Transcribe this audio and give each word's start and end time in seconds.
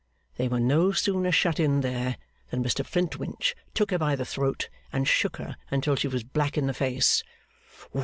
They 0.37 0.47
were 0.47 0.59
no 0.59 0.91
sooner 0.93 1.31
shut 1.31 1.59
in 1.59 1.81
there, 1.81 2.17
than 2.49 2.63
Mr 2.63 2.83
Flintwinch 2.83 3.53
took 3.75 3.91
her 3.91 3.99
by 3.99 4.15
the 4.15 4.25
throat, 4.25 4.67
and 4.91 5.07
shook 5.07 5.37
her 5.37 5.57
until 5.69 5.95
she 5.95 6.07
was 6.07 6.23
black 6.23 6.57
in 6.57 6.65
the 6.65 6.73
face. 6.73 7.23